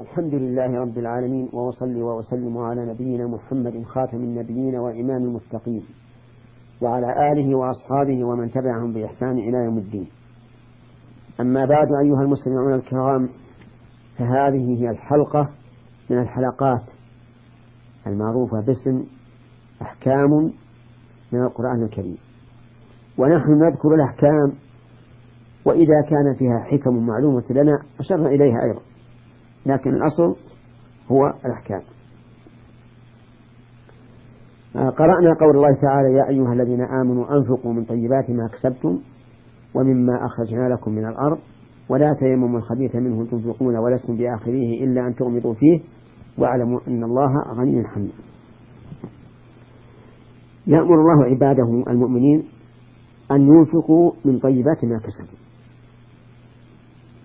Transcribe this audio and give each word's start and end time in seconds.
الحمد 0.00 0.34
لله 0.34 0.80
رب 0.80 0.98
العالمين 0.98 1.48
وأصلي 1.52 2.02
وأسلم 2.02 2.58
على 2.58 2.86
نبينا 2.86 3.26
محمد 3.26 3.82
خاتم 3.82 4.16
النبيين 4.16 4.76
وإمام 4.76 5.24
المتقين 5.24 5.82
وعلى 6.82 7.32
آله 7.32 7.56
وأصحابه 7.56 8.24
ومن 8.24 8.50
تبعهم 8.50 8.92
بإحسان 8.92 9.38
إلى 9.38 9.58
يوم 9.64 9.78
الدين. 9.78 10.08
أما 11.40 11.64
بعد 11.64 11.88
أيها 12.04 12.22
المسلمون 12.22 12.74
الكرام 12.74 13.28
فهذه 14.18 14.82
هي 14.82 14.90
الحلقة 14.90 15.48
من 16.10 16.18
الحلقات 16.18 16.82
المعروفة 18.06 18.60
باسم 18.60 19.04
أحكام 19.82 20.30
من 21.32 21.42
القرآن 21.42 21.82
الكريم. 21.82 22.18
ونحن 23.18 23.50
نذكر 23.50 23.94
الأحكام 23.94 24.52
وإذا 25.64 26.02
كان 26.10 26.34
فيها 26.38 26.58
حكم 26.58 27.06
معلومة 27.06 27.44
لنا 27.50 27.82
أشرنا 28.00 28.28
إليها 28.28 28.62
أيضا. 28.62 28.89
لكن 29.66 29.90
الأصل 29.90 30.36
هو 31.10 31.26
الأحكام. 31.44 31.82
آه، 34.76 34.88
قرأنا 34.90 35.34
قول 35.40 35.56
الله 35.56 35.74
تعالى 35.82 36.12
يا 36.12 36.28
أيها 36.28 36.52
الذين 36.52 36.80
آمنوا 36.80 37.36
أنفقوا 37.36 37.72
من 37.72 37.84
طيبات 37.84 38.30
ما 38.30 38.48
كسبتم 38.52 39.00
ومما 39.74 40.26
أخرجنا 40.26 40.68
لكم 40.74 40.92
من 40.92 41.06
الأرض 41.06 41.38
ولا 41.88 42.12
تيمموا 42.20 42.58
الخبيث 42.58 42.96
منه 42.96 43.26
تنفقون 43.30 43.76
ولستم 43.76 44.16
بآخريه 44.16 44.84
إلا 44.84 45.06
أن 45.06 45.14
تغمضوا 45.14 45.54
فيه 45.54 45.80
واعلموا 46.38 46.80
أن 46.88 47.04
الله 47.04 47.54
غني 47.54 47.88
حميد 47.88 48.12
يأمر 50.66 50.94
الله 50.94 51.24
عباده 51.24 51.84
المؤمنين 51.90 52.44
أن 53.30 53.40
ينفقوا 53.40 54.12
من 54.24 54.38
طيبات 54.38 54.84
ما 54.84 54.98
كسبوا. 54.98 55.38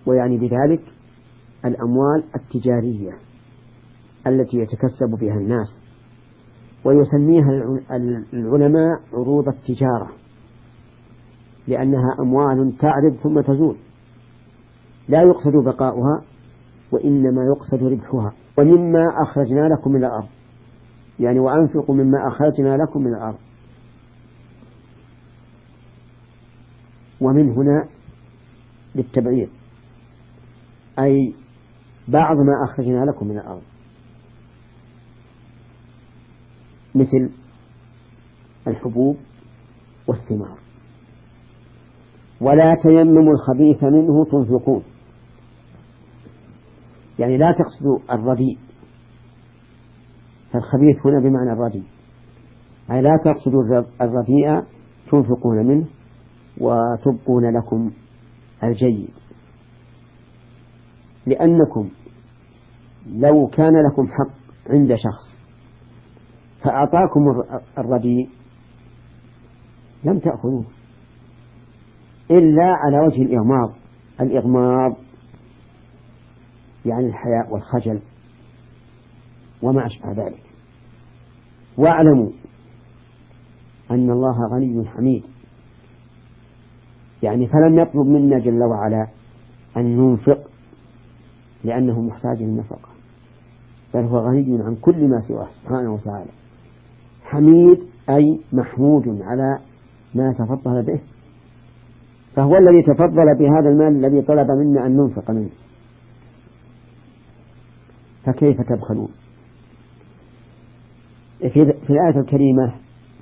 ويعني 0.06 0.38
بذلك 0.38 0.80
الأموال 1.64 2.24
التجارية 2.34 3.12
التي 4.26 4.56
يتكسب 4.56 5.18
بها 5.20 5.34
الناس 5.34 5.80
ويسميها 6.84 7.48
العلماء 8.32 9.00
عروض 9.12 9.48
التجارة 9.48 10.10
لأنها 11.68 12.16
أموال 12.20 12.78
تعرض 12.78 13.16
ثم 13.22 13.40
تزول 13.40 13.76
لا 15.08 15.22
يقصد 15.22 15.52
بقاؤها 15.64 16.22
وإنما 16.92 17.42
يقصد 17.44 17.82
ربحها. 17.82 18.32
ومما 18.58 19.08
أخرجنا 19.22 19.68
لكم 19.68 19.92
من 19.92 20.04
الأرض 20.04 20.28
يعني 21.20 21.38
وأنفقوا 21.38 21.94
مما 21.94 22.28
أخرجنا 22.28 22.76
لكم 22.76 23.02
من 23.02 23.14
الأرض. 23.14 23.38
ومن 27.20 27.50
هنا 27.50 27.88
للتبعير 28.94 29.48
أي 30.98 31.34
بعض 32.08 32.36
ما 32.36 32.64
أخرجنا 32.70 33.04
لكم 33.04 33.26
من 33.26 33.38
الأرض. 33.38 33.62
مثل 36.94 37.30
الحبوب 38.68 39.16
والثمار. 40.06 40.58
ولا 42.40 42.74
تيمموا 42.82 43.32
الخبيث 43.32 43.84
منه 43.84 44.24
تنفقون. 44.24 44.82
يعني 47.18 47.36
لا 47.36 47.52
تقصدوا 47.52 48.14
الرديء. 48.14 48.58
فالخبيث 50.52 51.06
هنا 51.06 51.20
بمعنى 51.20 51.52
الرديء. 51.52 51.86
أي 52.90 53.02
لا 53.02 53.16
تقصدوا 53.24 53.84
الرديء 54.00 54.62
تنفقون 55.10 55.66
منه 55.66 55.86
وتبقون 56.60 57.56
لكم 57.58 57.90
الجيد. 58.64 59.25
لأنكم 61.26 61.88
لو 63.06 63.46
كان 63.46 63.72
لكم 63.90 64.08
حق 64.08 64.34
عند 64.70 64.94
شخص 64.94 65.36
فأعطاكم 66.62 67.20
الرديء 67.78 68.28
لم 70.04 70.18
تأخذوه 70.18 70.64
إلا 72.30 72.64
على 72.64 73.06
وجه 73.06 73.22
الإغماض 73.22 73.72
الإغماض 74.20 74.96
يعني 76.86 77.06
الحياء 77.06 77.52
والخجل 77.52 78.00
وما 79.62 79.86
أشبه 79.86 80.12
ذلك. 80.12 80.42
واعلموا 81.78 82.30
أن 83.90 84.10
الله 84.10 84.36
غني 84.54 84.88
حميد. 84.88 85.24
يعني 87.22 87.46
فلم 87.46 87.78
يطلب 87.78 88.06
منا 88.06 88.38
جل 88.38 88.62
وعلا 88.62 89.08
أن 89.76 89.96
ننفق 89.96 90.50
لأنه 91.66 92.00
محتاج 92.00 92.42
للنفقة. 92.42 92.88
بل 93.94 94.04
هو 94.04 94.18
غني 94.18 94.62
عن 94.62 94.76
كل 94.80 95.08
ما 95.08 95.18
سواه 95.28 95.48
سبحانه 95.62 95.94
وتعالى. 95.94 96.30
حميد 97.24 97.78
أي 98.10 98.40
محمود 98.52 99.22
على 99.22 99.58
ما 100.14 100.32
تفضل 100.32 100.82
به. 100.82 101.00
فهو 102.34 102.56
الذي 102.56 102.82
تفضل 102.82 103.38
بهذا 103.38 103.68
المال 103.68 104.04
الذي 104.04 104.22
طلب 104.22 104.50
منا 104.50 104.86
أن 104.86 104.96
ننفق 104.96 105.30
منه. 105.30 105.50
فكيف 108.24 108.60
تبخلون؟ 108.60 109.08
في 111.38 111.62
الآية 111.90 112.20
الكريمة 112.20 112.74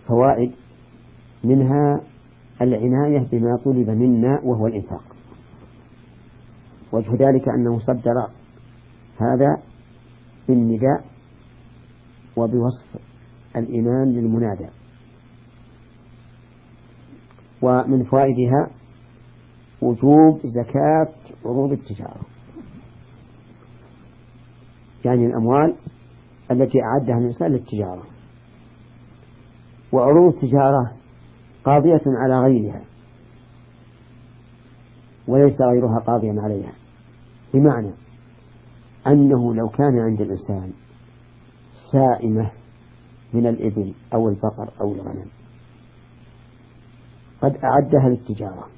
فوائد 0.06 0.52
منها 1.44 2.00
العناية 2.62 3.26
بما 3.32 3.56
طلب 3.64 3.90
منا 3.90 4.40
وهو 4.44 4.66
الإنفاق. 4.66 5.13
وجه 6.94 7.10
ذلك 7.12 7.48
أنه 7.48 7.78
صدر 7.78 8.28
هذا 9.20 9.62
بالنداء 10.48 11.04
وبوصف 12.36 12.86
الإيمان 13.56 14.12
للمنادى 14.12 14.68
ومن 17.62 18.04
فوائدها 18.04 18.70
وجوب 19.82 20.40
زكاة 20.44 21.14
عروض 21.44 21.72
التجارة. 21.72 22.26
يعني 25.04 25.26
الأموال 25.26 25.74
التي 26.50 26.78
أعدها 26.82 27.18
الإنسان 27.18 27.52
للتجارة. 27.52 28.02
وعروض 29.92 30.34
التجارة 30.34 30.92
قاضية 31.64 32.02
على 32.06 32.40
غيرها. 32.40 32.80
وليس 35.28 35.60
غيرها 35.60 35.98
قاضيا 35.98 36.34
عليها. 36.38 36.72
بمعنى 37.54 37.90
أنه 39.06 39.54
لو 39.54 39.68
كان 39.68 39.98
عند 39.98 40.20
الإنسان 40.20 40.72
سائمة 41.92 42.50
من 43.34 43.46
الإبل 43.46 43.94
أو 44.14 44.28
البقر 44.28 44.70
أو 44.80 44.92
الغنم 44.92 45.26
قد 47.42 47.56
أعدها 47.56 48.08
للتجارة 48.08 48.68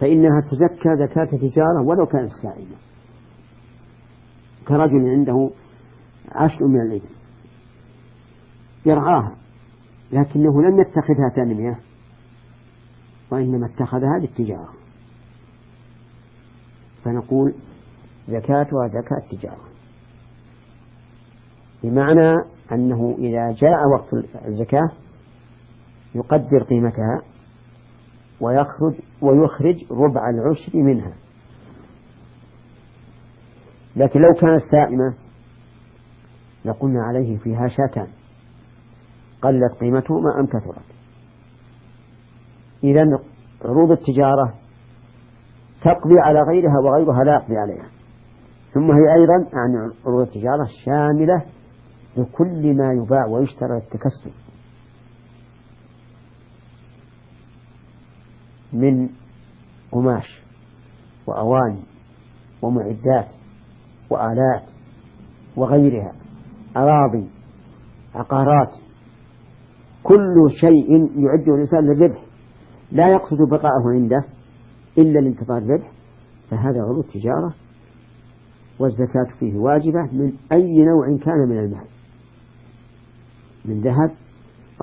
فإنها 0.00 0.40
تزكى 0.40 0.96
زكاة 0.96 1.24
تجارة 1.24 1.82
ولو 1.86 2.06
كانت 2.06 2.30
سائمة. 2.42 2.76
كرجل 4.68 5.08
عنده 5.08 5.50
عشر 6.32 6.66
من 6.66 6.80
الإبل 6.80 7.08
يرعاها 8.86 9.36
لكنه 10.12 10.62
لم 10.62 10.80
يتخذها 10.80 11.28
تنمية 11.36 11.78
وإنما 13.30 13.66
اتخذها 13.66 14.18
للتجارة. 14.20 14.81
فنقول 17.04 17.54
زكاتها 18.28 18.88
زكاة 18.88 19.18
التجارة. 19.24 19.64
بمعنى 21.82 22.34
أنه 22.72 23.14
إذا 23.18 23.52
جاء 23.52 23.78
وقت 23.94 24.14
الزكاة 24.46 24.90
يقدر 26.14 26.62
قيمتها 26.62 27.22
ويخرج 28.40 28.94
ويخرج 29.22 29.84
ربع 29.90 30.30
العشر 30.30 30.72
منها. 30.74 31.12
لكن 33.96 34.20
لو 34.20 34.34
كانت 34.40 34.62
سائمة 34.70 35.14
لقلنا 36.64 37.02
عليه 37.02 37.38
فيها 37.38 37.68
شاتان. 37.68 38.08
قلت 39.42 39.72
قيمتهما 39.80 40.40
أم 40.40 40.46
كثرت 40.46 40.84
إذا 42.84 43.04
عروض 43.64 43.90
التجارة 43.90 44.54
تقضي 45.84 46.20
على 46.20 46.40
غيرها 46.42 46.78
وغيرها 46.84 47.24
لا 47.24 47.32
يقضي 47.32 47.56
عليها. 47.56 47.86
ثم 48.74 48.90
هي 48.90 49.14
أيضا 49.20 49.48
يعني 49.52 49.92
عروض 50.06 50.20
التجارة 50.20 50.66
شاملة 50.84 51.42
لكل 52.16 52.76
ما 52.76 52.92
يباع 52.92 53.26
ويشترى 53.26 53.76
التكسب 53.76 54.32
من 58.72 59.08
قماش 59.92 60.42
وأواني 61.26 61.82
ومعدات 62.62 63.28
وآلات 64.10 64.62
وغيرها 65.56 66.12
أراضي 66.76 67.28
عقارات 68.14 68.70
كل 70.02 70.50
شيء 70.60 70.92
يعده 71.24 71.54
الإنسان 71.54 71.86
للربح. 71.86 72.22
لا 72.92 73.08
يقصد 73.08 73.38
بقاءه 73.50 73.90
عنده. 73.94 74.24
إلا 74.98 75.18
لانتظار 75.18 75.58
الربح 75.58 75.90
فهذا 76.50 76.82
عروض 76.82 77.04
تجارة 77.04 77.54
والزكاة 78.78 79.26
فيه 79.40 79.56
واجبة 79.56 80.02
من 80.02 80.32
أي 80.52 80.84
نوع 80.84 81.06
كان 81.06 81.48
من 81.48 81.58
المال. 81.58 81.86
من 83.64 83.80
ذهب 83.80 84.10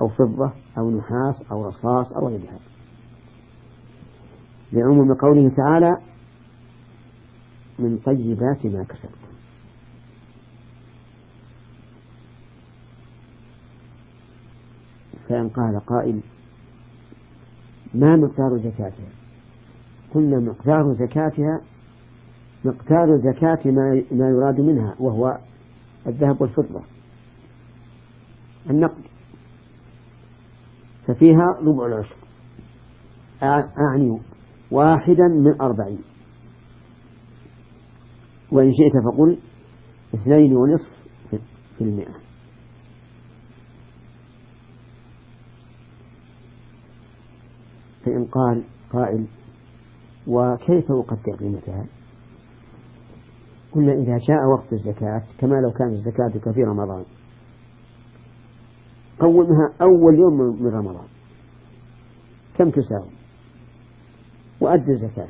أو 0.00 0.08
فضة 0.08 0.52
أو 0.78 0.90
نحاس 0.90 1.42
أو 1.50 1.66
رصاص 1.68 2.12
أو 2.12 2.28
غيرها 2.28 2.58
لعموم 4.72 5.14
قوله 5.14 5.48
تعالى 5.56 5.96
من 7.78 7.98
طيبات 7.98 8.66
ما 8.66 8.84
كسبت 8.84 9.30
فإن 15.28 15.48
قال 15.48 15.80
قائل 15.86 16.20
ما 17.94 18.16
مقدار 18.16 18.58
زكاتها 18.58 19.08
قلنا 20.14 20.38
مقدار 20.38 20.92
زكاتها 20.92 21.60
مقدار 22.64 23.16
زكاة 23.16 23.70
ما 23.70 24.02
ما 24.12 24.28
يراد 24.28 24.60
منها 24.60 24.94
وهو 24.98 25.38
الذهب 26.06 26.40
والفضة. 26.40 26.82
النقد. 28.70 29.02
ففيها 31.06 31.58
ربع 31.62 31.86
العشر. 31.86 32.16
أعني 33.42 34.20
واحدا 34.70 35.28
من 35.28 35.60
أربعين. 35.60 36.02
وإن 38.52 38.70
شئت 38.72 39.04
فقل 39.04 39.38
اثنين 40.14 40.56
ونصف 40.56 40.90
في 41.78 41.84
المئة. 41.84 42.14
فإن 48.04 48.24
قال 48.24 48.62
قائل 48.92 49.26
وكيف 50.26 50.90
أقدر 50.90 51.36
قيمتها 51.38 51.86
قلنا 53.72 53.92
إذا 53.92 54.18
جاء 54.18 54.46
وقت 54.54 54.72
الزكاة 54.72 55.22
كما 55.38 55.54
لو 55.54 55.70
كانت 55.70 55.92
الزكاة 55.92 56.52
في 56.52 56.62
رمضان. 56.62 57.04
قومها 59.20 59.72
أول 59.82 60.14
يوم 60.14 60.62
من 60.62 60.66
رمضان. 60.66 61.08
كم 62.58 62.70
تساوي؟ 62.70 63.10
وأدي 64.60 64.90
الزكاة. 64.90 65.28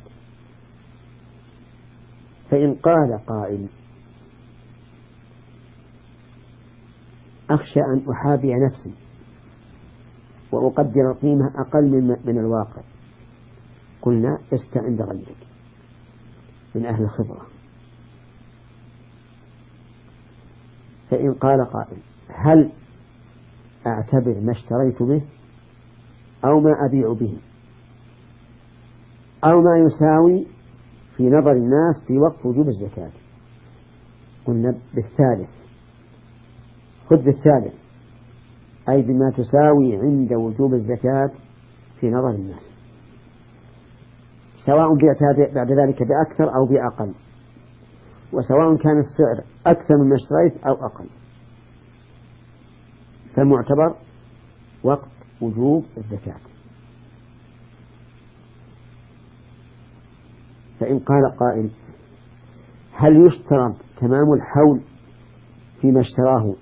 فإن 2.51 2.75
قال 2.75 3.19
قائل 3.27 3.67
أخشى 7.51 7.81
أن 7.81 8.05
أحابي 8.11 8.55
نفسي 8.55 8.95
وأقدر 10.53 11.11
القيمة 11.11 11.53
أقل 11.57 12.17
من 12.25 12.39
الواقع. 12.39 12.83
قلنا 14.03 14.39
استعن 14.53 14.97
بغيرك 14.97 15.37
من 16.75 16.87
أهل 16.87 17.03
الخبرة. 17.03 17.47
فإن 21.11 21.35
قال 21.35 21.65
قائل 21.65 21.99
هل 22.29 22.71
أعتبر 23.87 24.41
ما 24.41 24.53
اشتريت 24.53 25.03
به 25.03 25.23
أو 26.45 26.61
ما 26.61 26.87
أبيع 26.87 27.13
به؟ 27.13 27.37
أو 29.45 29.63
ما 29.63 29.79
يساوي 29.79 30.47
في 31.17 31.23
نظر 31.23 31.53
الناس 31.53 32.05
في 32.07 32.19
وقت 32.19 32.47
وجوب 32.47 32.69
الزكاة؟ 32.69 33.11
قلنا 34.47 34.75
بالثالث. 34.95 35.51
خذ 37.11 37.17
بالثالث. 37.17 37.75
أي 38.89 39.03
بما 39.03 39.31
تساوي 39.31 39.97
عند 39.97 40.33
وجوب 40.33 40.75
الزكاة 40.75 41.31
في 42.01 42.11
نظر 42.11 42.31
الناس. 42.31 42.80
سواء 44.67 44.95
بعتها 44.95 45.55
بعد 45.55 45.73
ذلك 45.73 46.03
بأكثر 46.03 46.55
أو 46.57 46.67
بأقل. 46.67 47.13
وسواء 48.33 48.77
كان 48.77 48.99
السعر 48.99 49.45
أكثر 49.67 49.97
مما 49.97 50.17
اشتريت 50.17 50.65
أو 50.67 50.87
أقل. 50.87 51.07
فالمعتبر 53.35 53.95
وقت 54.85 55.09
وجوب 55.41 55.85
الزكاة. 55.97 56.41
فإن 60.81 60.99
قال 60.99 61.37
قائل 61.37 61.71
هل 62.93 63.27
يشترط 63.27 63.75
تمام 64.01 64.33
الحول 64.33 64.81
فيما 65.81 66.01
اشتراه 66.01 66.55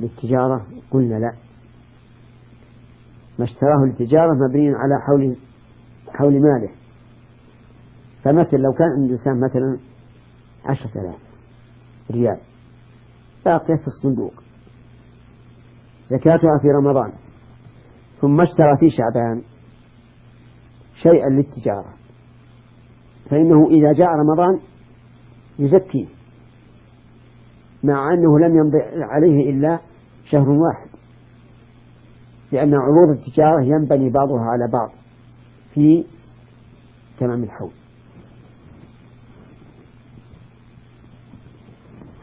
للتجارة؟ 0.00 0.66
قلنا 0.90 1.14
لا. 1.14 1.32
ما 3.38 3.44
اشتراه 3.44 3.84
للتجارة 3.84 4.34
مبني 4.34 4.68
على 4.68 5.00
حول 5.06 5.36
حول 6.18 6.32
ماله. 6.32 6.70
فمثل 8.24 8.56
لو 8.56 8.72
كان 8.72 8.88
عند 8.96 9.04
الإنسان 9.04 9.40
مثلا 9.40 9.78
عشرة 10.64 11.00
آلاف 11.00 11.20
ريال 12.10 12.38
باقية 13.44 13.76
في 13.76 13.86
الصندوق. 13.86 14.32
زكاتها 16.06 16.58
في 16.62 16.68
رمضان. 16.68 17.12
ثم 18.20 18.40
اشترى 18.40 18.76
في 18.80 18.90
شعبان 18.90 19.42
شيئا 21.02 21.28
للتجارة. 21.28 21.94
فإنه 23.30 23.66
إذا 23.66 23.92
جاء 23.92 24.08
رمضان 24.08 24.60
يزكيه 25.58 26.06
مع 27.84 28.12
أنه 28.12 28.38
لم 28.38 28.56
يمضي 28.56 29.04
عليه 29.04 29.50
إلا 29.50 29.80
شهر 30.24 30.48
واحد 30.48 30.88
لأن 32.52 32.74
عروض 32.74 33.08
التجارة 33.10 33.62
ينبني 33.62 34.10
بعضها 34.10 34.40
على 34.40 34.68
بعض. 34.72 34.90
في 35.76 36.04
تمام 37.20 37.42
الحول. 37.42 37.70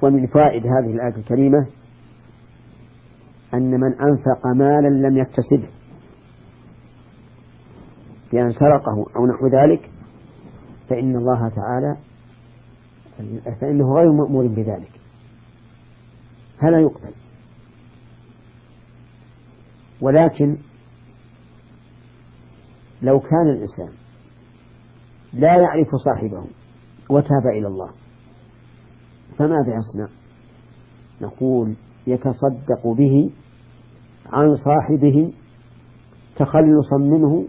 ومن 0.02 0.28
فائد 0.28 0.68
هذه 0.68 0.94
الآية 0.94 1.16
الكريمة 1.16 1.68
أن 3.54 3.72
من 3.80 3.94
أنفق 4.02 4.48
مالا 4.56 5.08
لم 5.08 5.18
يكتسبه 5.18 5.70
بأن 8.32 8.52
سرقه 8.52 9.06
أو 9.16 9.26
نحو 9.26 9.48
ذلك 9.48 9.90
فإن 10.90 11.16
الله 11.16 11.50
تعالى 11.50 11.98
فإنه 13.62 13.96
غير 13.96 14.12
مأمور 14.12 14.48
بذلك. 14.48 14.92
فلا 16.62 16.80
يقبل. 16.80 17.14
ولكن 20.02 20.58
لو 23.04 23.20
كان 23.20 23.48
الإنسان 23.50 23.90
لا 25.34 25.56
يعرف 25.58 25.96
صاحبه 25.96 26.44
وتاب 27.10 27.48
إلى 27.48 27.68
الله 27.68 27.90
فماذا 29.38 29.76
يصنع؟ 29.76 30.08
نقول 31.22 31.74
يتصدق 32.08 32.88
به 32.88 33.30
عن 34.34 34.56
صاحبه 34.56 35.34
تخلصا 36.36 36.98
منه 36.98 37.46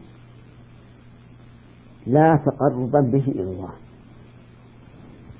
لا 2.07 2.37
تقربا 2.47 3.01
به 3.01 3.25
إلى 3.29 3.43
الله. 3.43 3.71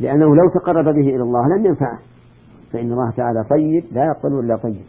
لأنه 0.01 0.27
لو 0.27 0.51
تقرب 0.61 0.85
به 0.85 1.09
إلى 1.09 1.23
الله 1.23 1.57
لم 1.57 1.67
ينفعه 1.67 1.99
فإن 2.73 2.93
الله 2.93 3.11
تعالى 3.11 3.45
طيب 3.51 3.85
لا 3.93 4.05
يقبل 4.05 4.45
إلا 4.45 4.57
طيب. 4.57 4.85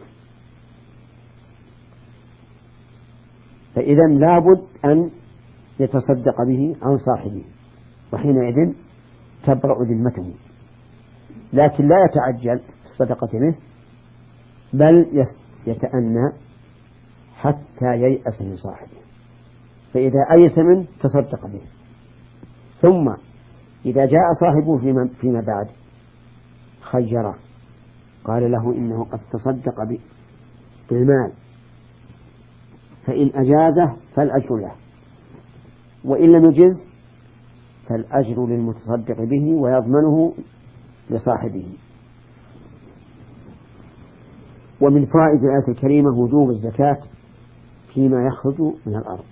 فإذا 3.76 4.06
لابد 4.06 4.62
أن 4.84 5.10
يتصدق 5.80 6.42
به 6.46 6.76
عن 6.82 6.96
صاحبه 6.96 7.44
وحينئذ 8.12 8.72
تبرأ 9.44 9.84
ذمته. 9.84 10.34
لكن 11.52 11.88
لا 11.88 11.96
يتعجل 12.04 12.60
الصدقة 12.84 13.38
منه 13.38 13.54
بل 14.72 15.24
يتأنى 15.66 16.32
حتى 17.34 17.96
ييأس 17.96 18.42
من 18.42 18.56
صاحبه. 18.56 18.98
فإذا 19.94 20.20
أيس 20.32 20.58
منه 20.58 20.86
تصدق 21.00 21.46
به. 21.46 21.62
ثم 22.80 23.14
إذا 23.86 24.06
جاء 24.06 24.32
صاحبه 24.40 24.78
فيما, 24.78 25.08
فيما 25.20 25.40
بعد 25.40 25.66
خيره 26.80 27.34
قال 28.24 28.52
له 28.52 28.72
إنه 28.72 29.04
قد 29.04 29.20
تصدق 29.32 29.98
بالمال. 30.90 31.32
فإن 33.06 33.30
أجازه 33.34 33.96
فالأجر 34.14 34.56
له. 34.56 34.72
وإن 36.04 36.32
لم 36.32 36.44
يجز 36.44 36.86
فالأجر 37.88 38.46
للمتصدق 38.46 39.22
به 39.22 39.54
ويضمنه 39.54 40.32
لصاحبه. 41.10 41.66
ومن 44.80 45.06
فوائد 45.06 45.44
الآية 45.44 45.68
الكريمة 45.68 46.18
وجوب 46.18 46.50
الزكاة 46.50 46.98
فيما 47.94 48.26
يخرج 48.26 48.60
من 48.86 48.96
الأرض. 48.96 49.24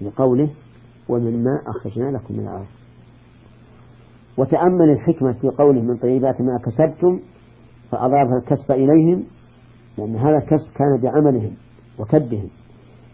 لقوله 0.00 0.50
ومما 1.08 1.62
أخرجنا 1.66 2.10
لكم 2.10 2.34
من 2.34 2.40
الأرض. 2.40 2.66
وتأمل 4.36 4.90
الحكمة 4.90 5.32
في 5.32 5.48
قوله 5.48 5.82
من 5.82 5.96
طيبات 5.96 6.40
ما 6.40 6.58
كسبتم 6.64 7.20
فأضاف 7.90 8.28
الكسب 8.42 8.72
إليهم 8.72 9.24
لأن 10.00 10.16
هذا 10.16 10.38
الكسب 10.38 10.68
كان 10.74 11.00
بعملهم 11.02 11.52
وكدهم 11.98 12.48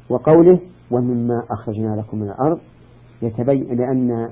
وقوله 0.09 0.61
ومما 0.91 1.43
أخرجنا 1.51 1.97
لكم 1.97 2.19
من 2.19 2.29
الأرض 2.29 2.59
يتبين 3.23 3.77
لأن 3.77 4.29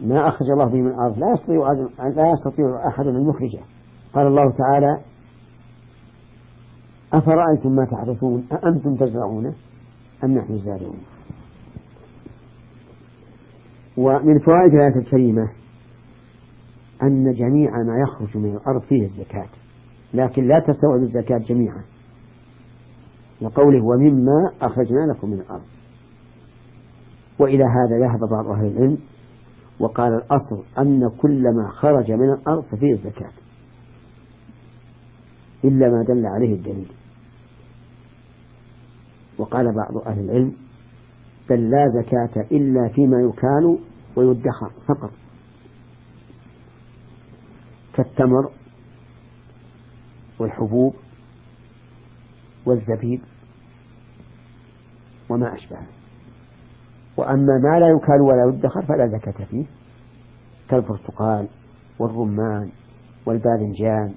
ما 0.00 0.28
أخرج 0.28 0.50
الله 0.50 0.64
به 0.64 0.80
من 0.80 0.88
الأرض 0.88 1.18
لا 1.18 1.32
يستطيع 1.32 1.72
لا 2.08 2.30
يستطيع 2.32 2.88
أحد 2.88 3.06
أن 3.06 3.28
يخرجه. 3.28 3.60
قال 4.14 4.26
الله 4.26 4.50
تعالى 4.50 5.00
أفرأيتم 7.12 7.72
ما 7.72 7.84
تحدثون 7.84 8.46
أأنتم 8.52 8.96
تزرعونه 8.96 9.52
أم 10.24 10.30
نحن 10.30 10.52
الزارعون؟ 10.52 11.00
ومن 13.96 14.38
فوائد 14.38 14.74
الآية 14.74 14.96
الكريمة 14.96 15.48
أن 17.02 17.32
جميع 17.32 17.70
ما 17.70 18.02
يخرج 18.02 18.36
من 18.36 18.56
الأرض 18.56 18.82
فيه 18.82 19.02
الزكاة. 19.02 19.61
لكن 20.14 20.48
لا 20.48 20.58
تستوعب 20.58 21.02
الزكاة 21.02 21.38
جميعا. 21.38 21.82
وقوله 23.40 23.84
ومما 23.84 24.52
أخرجنا 24.62 25.12
لكم 25.12 25.30
من 25.30 25.40
الأرض. 25.40 25.66
وإلى 27.38 27.64
هذا 27.64 27.98
ذهب 27.98 28.30
بعض 28.30 28.46
أهل 28.46 28.66
العلم 28.66 28.98
وقال 29.80 30.12
الأصل 30.12 30.64
أن 30.78 31.10
كل 31.18 31.42
ما 31.42 31.68
خرج 31.68 32.12
من 32.12 32.32
الأرض 32.32 32.62
ففيه 32.64 32.92
الزكاة. 32.92 33.32
إلا 35.64 35.88
ما 35.88 36.04
دل 36.08 36.26
عليه 36.26 36.54
الدليل. 36.54 36.92
وقال 39.38 39.74
بعض 39.74 40.06
أهل 40.06 40.20
العلم 40.24 40.52
بل 41.50 41.70
لا 41.70 41.86
زكاة 42.02 42.42
إلا 42.52 42.88
فيما 42.94 43.20
يكال 43.20 43.78
ويدخر 44.16 44.70
فقط. 44.88 45.10
كالتمر 47.94 48.50
والحبوب 50.42 50.94
والزبيب 52.66 53.20
وما 55.28 55.54
أشبهه. 55.54 55.86
وأما 57.16 57.58
ما 57.62 57.78
لا 57.78 57.88
يكال 57.96 58.20
ولا 58.20 58.54
يدخر 58.54 58.82
فلا 58.82 59.06
زكاة 59.06 59.44
فيه 59.44 59.64
كالبرتقال 60.68 61.48
والرمان 61.98 62.70
والباذنجان 63.26 64.14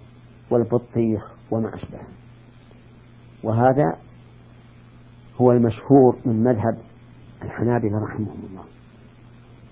والبطيخ 0.50 1.32
وما 1.52 1.76
أشبهه. 1.76 2.08
وهذا 3.44 3.98
هو 5.42 5.52
المشهور 5.52 6.18
من 6.26 6.44
مذهب 6.44 6.78
الحنابلة 7.42 7.98
رحمهم 8.04 8.40
الله 8.50 8.64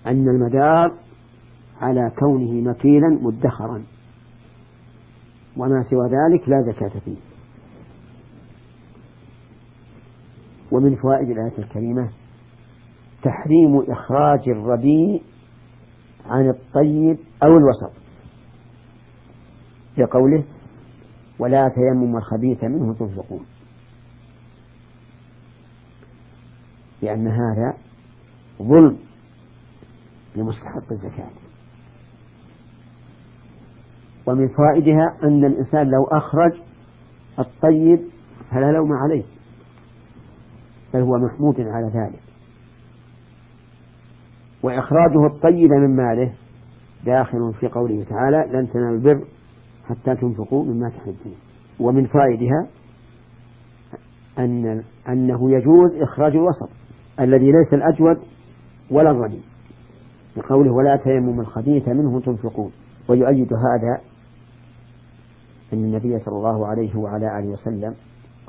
أن 0.06 0.28
المدار 0.28 0.94
على 1.80 2.10
كونه 2.18 2.70
مكيلا 2.70 3.08
مدخرا. 3.08 3.82
وما 5.56 5.82
سوى 5.82 6.08
ذلك 6.08 6.48
لا 6.48 6.60
زكاة 6.60 7.00
فيه. 7.00 7.16
ومن 10.72 10.96
فوائد 10.96 11.30
الآية 11.30 11.58
الكريمة 11.58 12.10
تحريم 13.22 13.80
إخراج 13.88 14.48
الرديء 14.48 15.22
عن 16.26 16.48
الطيب 16.48 17.18
أو 17.42 17.56
الوسط. 17.56 17.92
لقوله 19.98 20.44
ولا 21.38 21.68
تيمم 21.68 22.16
الخبيث 22.16 22.64
منه 22.64 22.94
تنفقون 22.94 23.46
لأن 27.02 27.28
هذا 27.28 27.76
ظلم 28.62 28.98
لمستحق 30.36 30.92
الزكاة. 30.92 31.30
ومن 34.26 34.48
فوائدها 34.48 35.16
أن 35.22 35.44
الإنسان 35.44 35.86
لو 35.86 36.04
أخرج 36.04 36.52
الطيب 37.38 38.00
فلا 38.50 38.72
لوم 38.72 38.92
عليه 38.92 39.24
بل 40.94 41.00
هو 41.00 41.18
محمود 41.18 41.60
على 41.60 41.86
ذلك. 41.86 42.20
وإخراجه 44.62 45.26
الطيب 45.26 45.70
من 45.70 45.96
ماله 45.96 46.32
داخل 47.06 47.54
في 47.60 47.68
قوله 47.68 48.04
تعالى 48.04 48.58
لن 48.58 48.68
تنالوا 48.68 48.96
البر 48.96 49.24
حتى 49.88 50.14
تنفقوا 50.14 50.64
مما 50.64 50.88
تحبون. 50.88 51.34
ومن 51.80 52.06
فائدها 52.06 52.66
أن 54.38 54.82
أنه 55.08 55.50
يجوز 55.50 55.94
إخراج 55.94 56.32
الوسط 56.36 56.68
الذي 57.20 57.52
ليس 57.52 57.74
الأجود 57.74 58.16
ولا 58.90 59.10
الرديء 59.10 59.42
لقوله 60.36 60.72
ولا 60.72 60.96
تيمم 60.96 61.40
الخبيث 61.40 61.88
منه 61.88 62.20
تنفقون 62.20 62.70
ويؤيد 63.08 63.52
هذا 63.52 64.00
أن 65.72 65.78
النبي 65.84 66.18
صلى 66.18 66.36
الله 66.36 66.66
عليه 66.66 66.96
وعلى 66.96 67.38
آله 67.38 67.48
وسلم 67.48 67.94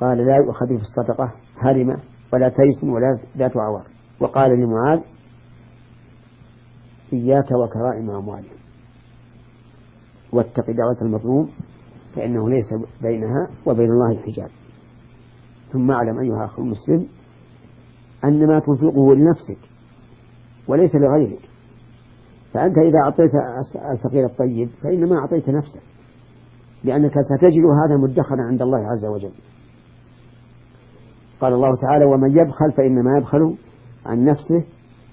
قال 0.00 0.18
لا 0.18 0.36
يؤخذ 0.36 0.66
في 0.66 0.82
الصدقة 0.82 1.32
هرمة 1.58 1.98
ولا 2.32 2.48
تيس 2.48 2.84
ولا 2.84 3.18
ذات 3.36 3.56
عوار. 3.56 3.86
وقال 4.20 4.50
لمعاذ 4.60 5.00
إياك 7.12 7.50
وكرائم 7.52 8.10
أموالهم 8.10 8.56
واتق 10.32 10.70
دعوة 10.70 10.96
المظلوم 11.02 11.50
فإنه 12.16 12.50
ليس 12.50 12.74
بينها 13.02 13.48
وبين 13.66 13.90
الله 13.90 14.16
حجاب. 14.22 14.48
ثم 15.72 15.90
اعلم 15.90 16.18
أيها 16.18 16.36
الأخ 16.36 16.58
المسلم 16.58 17.06
أن 18.24 18.46
ما 18.46 18.58
تنفقه 18.58 19.14
لنفسك 19.14 19.58
وليس 20.68 20.94
لغيرك. 20.94 21.48
فأنت 22.52 22.78
إذا 22.78 22.98
أعطيت 23.04 23.30
الفقير 23.92 24.24
الطيب 24.26 24.68
فإنما 24.82 25.18
أعطيت 25.18 25.48
نفسك. 25.48 25.82
لأنك 26.84 27.12
ستجد 27.20 27.64
هذا 27.64 27.96
مدخرا 28.02 28.42
عند 28.42 28.62
الله 28.62 28.78
عز 28.78 29.04
وجل. 29.04 29.32
قال 31.40 31.52
الله 31.52 31.76
تعالى 31.76 32.04
ومن 32.04 32.30
يبخل 32.30 32.72
فإنما 32.76 33.18
يبخل 33.18 33.56
عن 34.06 34.24
نفسه 34.24 34.64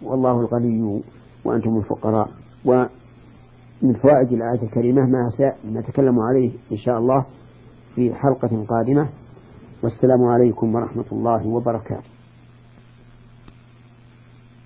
والله 0.04 0.40
الغني 0.40 1.04
وأنتم 1.46 1.78
الفقراء. 1.78 2.30
ومن 2.66 3.94
فوائد 4.02 4.32
الآية 4.32 4.64
الكريمة 4.64 5.02
ما 5.02 5.30
نتكلم 5.66 6.20
عليه 6.20 6.52
إن 6.72 6.78
شاء 6.78 6.98
الله 6.98 7.26
في 7.96 8.14
حلقة 8.14 8.66
قادمة. 8.66 9.10
والسلام 9.84 10.24
عليكم 10.24 10.76
ورحمة 10.76 11.06
الله 11.12 11.48
وبركاته. 11.48 12.10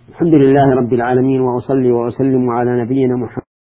الحمد 0.10 0.34
لله 0.34 0.66
رب 0.76 0.94
العالمين 0.94 1.42
وأصلي 1.42 1.92
وأسلم 1.92 2.50
على 2.50 2.84
نبينا 2.84 3.16
محمد 3.16 3.47